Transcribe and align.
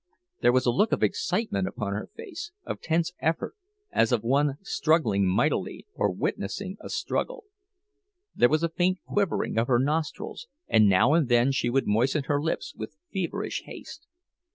There 0.39 0.51
was 0.51 0.65
a 0.65 0.71
look 0.71 0.91
of 0.93 1.03
excitement 1.03 1.67
upon 1.67 1.93
her 1.93 2.09
face, 2.17 2.51
of 2.65 2.81
tense 2.81 3.13
effort, 3.21 3.53
as 3.91 4.11
of 4.11 4.23
one 4.23 4.57
struggling 4.63 5.27
mightily, 5.27 5.85
or 5.93 6.11
witnessing 6.11 6.75
a 6.79 6.89
struggle. 6.89 7.43
There 8.33 8.49
was 8.49 8.63
a 8.63 8.69
faint 8.69 8.97
quivering 9.05 9.59
of 9.59 9.67
her 9.67 9.77
nostrils; 9.77 10.47
and 10.67 10.89
now 10.89 11.13
and 11.13 11.29
then 11.29 11.51
she 11.51 11.69
would 11.69 11.85
moisten 11.85 12.23
her 12.23 12.41
lips 12.41 12.73
with 12.75 12.95
feverish 13.13 13.61
haste. 13.67 14.07